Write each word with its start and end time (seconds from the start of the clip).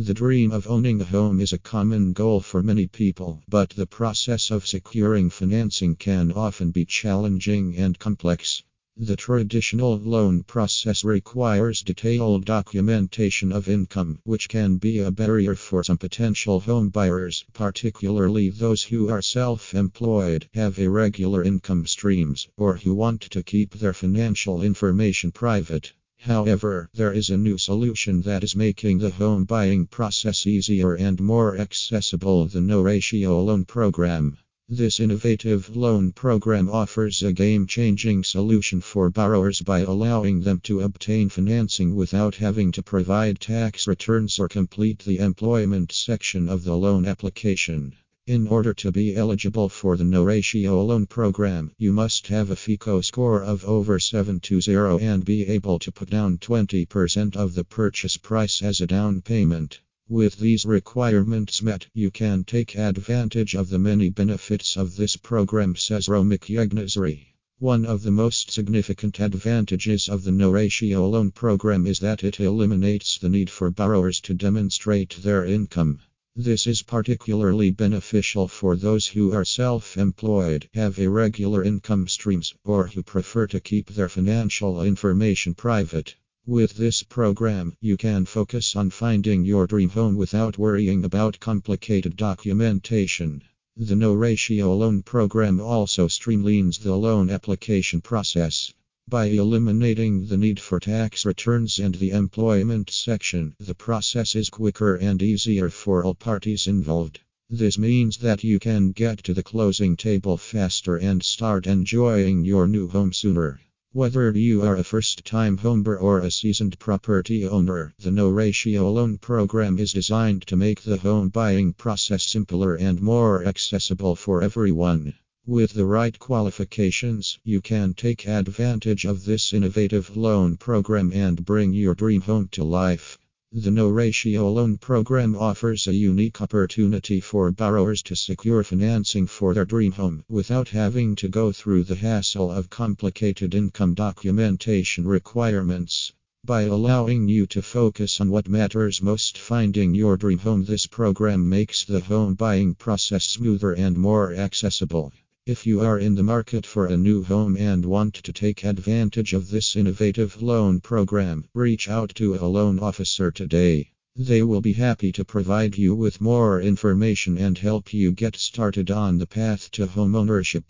The 0.00 0.14
dream 0.14 0.52
of 0.52 0.68
owning 0.68 1.00
a 1.00 1.04
home 1.04 1.40
is 1.40 1.52
a 1.52 1.58
common 1.58 2.12
goal 2.12 2.38
for 2.38 2.62
many 2.62 2.86
people, 2.86 3.42
but 3.48 3.70
the 3.70 3.84
process 3.84 4.48
of 4.48 4.64
securing 4.64 5.28
financing 5.28 5.96
can 5.96 6.30
often 6.30 6.70
be 6.70 6.84
challenging 6.84 7.76
and 7.76 7.98
complex. 7.98 8.62
The 8.96 9.16
traditional 9.16 9.96
loan 9.98 10.44
process 10.44 11.02
requires 11.02 11.82
detailed 11.82 12.44
documentation 12.44 13.50
of 13.50 13.68
income, 13.68 14.20
which 14.22 14.48
can 14.48 14.76
be 14.76 15.00
a 15.00 15.10
barrier 15.10 15.56
for 15.56 15.82
some 15.82 15.98
potential 15.98 16.60
home 16.60 16.90
buyers, 16.90 17.44
particularly 17.52 18.50
those 18.50 18.84
who 18.84 19.08
are 19.08 19.20
self 19.20 19.74
employed, 19.74 20.48
have 20.54 20.78
irregular 20.78 21.42
income 21.42 21.88
streams, 21.88 22.46
or 22.56 22.76
who 22.76 22.94
want 22.94 23.22
to 23.22 23.42
keep 23.42 23.74
their 23.74 23.92
financial 23.92 24.62
information 24.62 25.32
private. 25.32 25.92
However, 26.22 26.90
there 26.92 27.12
is 27.12 27.30
a 27.30 27.36
new 27.36 27.58
solution 27.58 28.22
that 28.22 28.42
is 28.42 28.56
making 28.56 28.98
the 28.98 29.10
home 29.10 29.44
buying 29.44 29.86
process 29.86 30.48
easier 30.48 30.94
and 30.94 31.20
more 31.20 31.56
accessible 31.56 32.46
the 32.46 32.60
no 32.60 32.82
ratio 32.82 33.40
loan 33.44 33.64
program. 33.64 34.36
This 34.68 34.98
innovative 34.98 35.76
loan 35.76 36.10
program 36.10 36.68
offers 36.68 37.22
a 37.22 37.32
game 37.32 37.68
changing 37.68 38.24
solution 38.24 38.80
for 38.80 39.10
borrowers 39.10 39.60
by 39.60 39.80
allowing 39.80 40.40
them 40.40 40.58
to 40.64 40.80
obtain 40.80 41.28
financing 41.28 41.94
without 41.94 42.34
having 42.34 42.72
to 42.72 42.82
provide 42.82 43.38
tax 43.38 43.86
returns 43.86 44.40
or 44.40 44.48
complete 44.48 44.98
the 44.98 45.18
employment 45.18 45.92
section 45.92 46.48
of 46.48 46.64
the 46.64 46.76
loan 46.76 47.06
application. 47.06 47.94
In 48.28 48.46
order 48.46 48.74
to 48.74 48.92
be 48.92 49.16
eligible 49.16 49.70
for 49.70 49.96
the 49.96 50.04
no 50.04 50.22
ratio 50.22 50.84
loan 50.84 51.06
program, 51.06 51.72
you 51.78 51.94
must 51.94 52.26
have 52.26 52.50
a 52.50 52.56
FICO 52.56 53.00
score 53.00 53.42
of 53.42 53.64
over 53.64 53.98
720 53.98 55.02
and 55.02 55.24
be 55.24 55.46
able 55.46 55.78
to 55.78 55.90
put 55.90 56.10
down 56.10 56.36
20% 56.36 57.36
of 57.36 57.54
the 57.54 57.64
purchase 57.64 58.18
price 58.18 58.60
as 58.60 58.82
a 58.82 58.86
down 58.86 59.22
payment. 59.22 59.80
With 60.10 60.36
these 60.36 60.66
requirements 60.66 61.62
met, 61.62 61.86
you 61.94 62.10
can 62.10 62.44
take 62.44 62.76
advantage 62.76 63.54
of 63.54 63.70
the 63.70 63.78
many 63.78 64.10
benefits 64.10 64.76
of 64.76 64.96
this 64.96 65.16
program, 65.16 65.74
says 65.74 66.06
Romik 66.06 66.50
Yeghnazary. 66.50 67.28
One 67.58 67.86
of 67.86 68.02
the 68.02 68.10
most 68.10 68.50
significant 68.50 69.20
advantages 69.20 70.06
of 70.06 70.24
the 70.24 70.32
no 70.32 70.50
ratio 70.50 71.08
loan 71.08 71.30
program 71.30 71.86
is 71.86 72.00
that 72.00 72.22
it 72.22 72.40
eliminates 72.40 73.16
the 73.16 73.30
need 73.30 73.48
for 73.48 73.70
borrowers 73.70 74.20
to 74.20 74.34
demonstrate 74.34 75.16
their 75.22 75.46
income. 75.46 76.00
This 76.40 76.68
is 76.68 76.82
particularly 76.82 77.72
beneficial 77.72 78.46
for 78.46 78.76
those 78.76 79.08
who 79.08 79.32
are 79.32 79.44
self 79.44 79.96
employed, 79.98 80.68
have 80.72 80.96
irregular 80.96 81.64
income 81.64 82.06
streams, 82.06 82.54
or 82.64 82.86
who 82.86 83.02
prefer 83.02 83.48
to 83.48 83.58
keep 83.58 83.88
their 83.90 84.08
financial 84.08 84.80
information 84.80 85.54
private. 85.54 86.14
With 86.46 86.76
this 86.76 87.02
program, 87.02 87.74
you 87.80 87.96
can 87.96 88.24
focus 88.24 88.76
on 88.76 88.90
finding 88.90 89.44
your 89.44 89.66
dream 89.66 89.88
home 89.88 90.14
without 90.14 90.58
worrying 90.58 91.04
about 91.04 91.40
complicated 91.40 92.16
documentation. 92.16 93.42
The 93.76 93.96
no 93.96 94.12
ratio 94.12 94.76
loan 94.76 95.02
program 95.02 95.60
also 95.60 96.06
streamlines 96.06 96.78
the 96.78 96.94
loan 96.94 97.30
application 97.30 98.00
process. 98.00 98.72
By 99.10 99.28
eliminating 99.28 100.26
the 100.26 100.36
need 100.36 100.60
for 100.60 100.78
tax 100.78 101.24
returns 101.24 101.78
and 101.78 101.94
the 101.94 102.10
employment 102.10 102.90
section, 102.90 103.54
the 103.58 103.74
process 103.74 104.36
is 104.36 104.50
quicker 104.50 104.96
and 104.96 105.22
easier 105.22 105.70
for 105.70 106.04
all 106.04 106.12
parties 106.12 106.66
involved. 106.66 107.20
This 107.48 107.78
means 107.78 108.18
that 108.18 108.44
you 108.44 108.58
can 108.58 108.92
get 108.92 109.24
to 109.24 109.32
the 109.32 109.42
closing 109.42 109.96
table 109.96 110.36
faster 110.36 110.98
and 110.98 111.22
start 111.22 111.66
enjoying 111.66 112.44
your 112.44 112.68
new 112.68 112.86
home 112.86 113.14
sooner. 113.14 113.62
Whether 113.92 114.30
you 114.32 114.60
are 114.60 114.76
a 114.76 114.84
first 114.84 115.24
time 115.24 115.56
homebuyer 115.56 115.98
or 115.98 116.18
a 116.18 116.30
seasoned 116.30 116.78
property 116.78 117.46
owner, 117.46 117.94
the 117.98 118.10
no 118.10 118.28
ratio 118.28 118.92
loan 118.92 119.16
program 119.16 119.78
is 119.78 119.94
designed 119.94 120.46
to 120.48 120.56
make 120.56 120.82
the 120.82 120.98
home 120.98 121.30
buying 121.30 121.72
process 121.72 122.24
simpler 122.24 122.74
and 122.74 123.00
more 123.00 123.42
accessible 123.46 124.16
for 124.16 124.42
everyone. 124.42 125.14
With 125.50 125.72
the 125.72 125.86
right 125.86 126.18
qualifications, 126.18 127.38
you 127.42 127.62
can 127.62 127.94
take 127.94 128.28
advantage 128.28 129.06
of 129.06 129.24
this 129.24 129.54
innovative 129.54 130.14
loan 130.14 130.58
program 130.58 131.10
and 131.10 131.42
bring 131.42 131.72
your 131.72 131.94
dream 131.94 132.20
home 132.20 132.48
to 132.52 132.62
life. 132.62 133.18
The 133.50 133.70
No 133.70 133.88
Ratio 133.88 134.52
Loan 134.52 134.76
Program 134.76 135.34
offers 135.34 135.86
a 135.86 135.94
unique 135.94 136.42
opportunity 136.42 137.20
for 137.20 137.50
borrowers 137.50 138.02
to 138.02 138.14
secure 138.14 138.62
financing 138.62 139.26
for 139.26 139.54
their 139.54 139.64
dream 139.64 139.92
home 139.92 140.22
without 140.28 140.68
having 140.68 141.16
to 141.16 141.28
go 141.28 141.50
through 141.50 141.84
the 141.84 141.94
hassle 141.94 142.52
of 142.52 142.68
complicated 142.68 143.54
income 143.54 143.94
documentation 143.94 145.08
requirements. 145.08 146.12
By 146.44 146.64
allowing 146.64 147.26
you 147.26 147.46
to 147.46 147.62
focus 147.62 148.20
on 148.20 148.28
what 148.28 148.50
matters 148.50 149.00
most, 149.00 149.38
finding 149.38 149.94
your 149.94 150.18
dream 150.18 150.40
home, 150.40 150.66
this 150.66 150.86
program 150.86 151.48
makes 151.48 151.86
the 151.86 152.00
home 152.00 152.34
buying 152.34 152.74
process 152.74 153.24
smoother 153.24 153.72
and 153.72 153.96
more 153.96 154.34
accessible. 154.34 155.14
If 155.48 155.64
you 155.64 155.80
are 155.80 155.98
in 155.98 156.14
the 156.14 156.22
market 156.22 156.66
for 156.66 156.84
a 156.84 156.96
new 156.98 157.22
home 157.22 157.56
and 157.56 157.82
want 157.86 158.12
to 158.12 158.34
take 158.34 158.64
advantage 158.64 159.32
of 159.32 159.48
this 159.48 159.76
innovative 159.76 160.42
loan 160.42 160.80
program, 160.80 161.46
reach 161.54 161.88
out 161.88 162.14
to 162.16 162.34
a 162.34 162.44
loan 162.44 162.78
officer 162.78 163.30
today. 163.30 163.92
They 164.14 164.42
will 164.42 164.60
be 164.60 164.74
happy 164.74 165.10
to 165.12 165.24
provide 165.24 165.78
you 165.78 165.94
with 165.94 166.20
more 166.20 166.60
information 166.60 167.38
and 167.38 167.56
help 167.56 167.94
you 167.94 168.12
get 168.12 168.36
started 168.36 168.90
on 168.90 169.16
the 169.16 169.26
path 169.26 169.70
to 169.70 169.86
homeownership. 169.86 170.64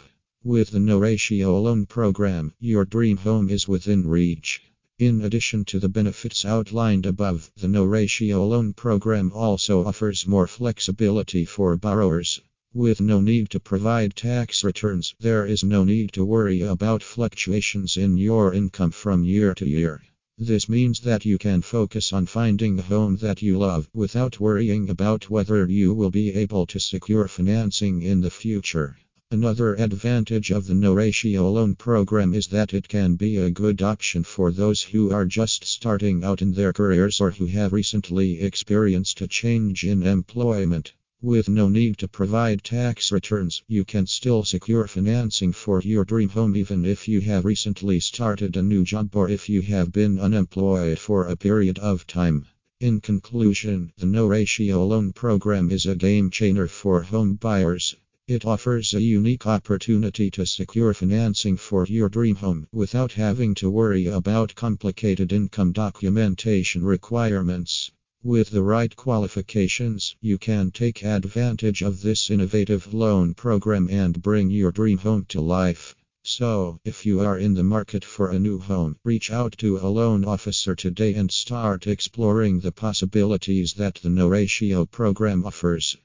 With 0.45 0.71
the 0.71 0.79
No 0.79 0.99
Ratio 0.99 1.61
Loan 1.61 1.85
Program, 1.85 2.55
your 2.61 2.85
dream 2.85 3.17
home 3.17 3.51
is 3.51 3.67
within 3.67 4.07
reach. 4.07 4.63
In 4.97 5.23
addition 5.23 5.65
to 5.65 5.81
the 5.81 5.89
benefits 5.89 6.45
outlined 6.45 7.05
above, 7.05 7.51
the 7.57 7.67
No 7.67 7.83
Ratio 7.83 8.47
Loan 8.47 8.75
Program 8.75 9.33
also 9.35 9.85
offers 9.85 10.25
more 10.25 10.47
flexibility 10.47 11.45
for 11.45 11.77
borrowers. 11.77 12.41
With 12.81 13.01
no 13.01 13.21
need 13.21 13.51
to 13.51 13.59
provide 13.59 14.15
tax 14.15 14.63
returns, 14.63 15.13
there 15.19 15.45
is 15.45 15.65
no 15.65 15.83
need 15.83 16.13
to 16.13 16.25
worry 16.25 16.61
about 16.61 17.03
fluctuations 17.03 17.97
in 17.97 18.17
your 18.17 18.55
income 18.55 18.93
from 18.93 19.25
year 19.25 19.53
to 19.55 19.69
year. 19.69 20.01
This 20.39 20.69
means 20.69 21.01
that 21.01 21.25
you 21.25 21.39
can 21.39 21.63
focus 21.63 22.13
on 22.13 22.27
finding 22.27 22.79
a 22.79 22.83
home 22.83 23.17
that 23.17 23.43
you 23.43 23.59
love 23.59 23.91
without 23.93 24.39
worrying 24.39 24.89
about 24.89 25.29
whether 25.29 25.69
you 25.69 25.93
will 25.93 26.13
be 26.13 26.33
able 26.35 26.67
to 26.67 26.79
secure 26.79 27.27
financing 27.27 28.03
in 28.03 28.21
the 28.21 28.31
future. 28.31 28.97
Another 29.33 29.75
advantage 29.75 30.53
of 30.53 30.69
the 30.69 30.75
no 30.75 30.95
ratio 30.95 31.51
loan 31.51 31.75
program 31.75 32.33
is 32.33 32.47
that 32.47 32.73
it 32.73 32.87
can 32.87 33.17
be 33.17 33.39
a 33.39 33.51
good 33.51 33.83
option 33.83 34.23
for 34.23 34.53
those 34.53 34.83
who 34.83 35.11
are 35.11 35.27
just 35.27 35.65
starting 35.65 36.23
out 36.23 36.43
in 36.43 36.53
their 36.53 36.73
careers 36.73 37.21
or 37.21 37.33
who 37.33 37.47
have 37.47 37.73
recently 37.73 38.41
experienced 38.41 39.21
a 39.21 39.27
change 39.27 39.83
in 39.83 40.05
employment. 40.05 40.93
With 41.21 41.49
no 41.49 41.69
need 41.69 41.99
to 41.99 42.07
provide 42.07 42.63
tax 42.63 43.11
returns, 43.11 43.61
you 43.67 43.85
can 43.85 44.07
still 44.07 44.45
secure 44.45 44.87
financing 44.87 45.53
for 45.53 45.83
your 45.83 46.05
dream 46.05 46.29
home 46.29 46.55
even 46.55 46.85
if 46.85 47.09
you 47.09 47.21
have 47.23 47.45
recently 47.45 47.99
started 47.99 48.57
a 48.57 48.63
new 48.63 48.85
job 48.85 49.17
or 49.17 49.29
if 49.29 49.49
you 49.49 49.61
have 49.63 49.91
been 49.91 50.21
unemployed 50.21 51.01
for 51.01 51.27
a 51.27 51.35
period 51.35 51.81
of 51.81 52.07
time. 52.07 52.47
In 52.79 53.01
conclusion, 53.01 53.93
the 53.99 54.07
No 54.07 54.29
Ratio 54.29 54.87
Loan 54.87 55.13
Program 55.13 55.73
is 55.73 55.87
a 55.87 55.97
game 55.97 56.31
changer 56.31 56.69
for 56.69 57.03
home 57.03 57.35
buyers. 57.35 57.97
It 58.29 58.45
offers 58.45 58.95
a 58.95 59.03
unique 59.03 59.45
opportunity 59.45 60.31
to 60.31 60.47
secure 60.47 60.95
financing 60.95 61.57
for 61.57 61.85
your 61.87 62.09
dream 62.09 62.37
home 62.37 62.69
without 62.71 63.11
having 63.15 63.57
to 63.57 63.69
worry 63.69 64.07
about 64.07 64.55
complicated 64.55 65.33
income 65.33 65.73
documentation 65.73 66.85
requirements. 66.85 67.91
With 68.25 68.51
the 68.51 68.65
right 68.65 68.97
qualifications, 68.97 70.17
you 70.21 70.39
can 70.39 70.73
take 70.73 71.05
advantage 71.05 71.83
of 71.83 72.03
this 72.03 72.31
innovative 72.31 72.93
loan 72.93 73.35
program 73.35 73.89
and 73.89 74.21
bring 74.21 74.51
your 74.51 74.73
dream 74.73 74.99
home 74.99 75.25
to 75.27 75.41
life. 75.41 75.95
So, 76.25 76.81
if 76.85 77.07
you 77.07 77.21
are 77.21 77.39
in 77.39 77.55
the 77.55 77.63
market 77.63 78.05
for 78.05 78.31
a 78.31 78.39
new 78.41 78.59
home, 78.59 78.97
reach 79.05 79.31
out 79.31 79.57
to 79.59 79.79
a 79.79 79.87
loan 79.87 80.25
officer 80.25 80.75
today 80.75 81.15
and 81.15 81.31
start 81.31 81.87
exploring 81.87 82.59
the 82.59 82.73
possibilities 82.73 83.75
that 83.75 83.95
the 84.03 84.09
No 84.09 84.27
Ratio 84.27 84.85
program 84.85 85.47
offers. 85.47 85.97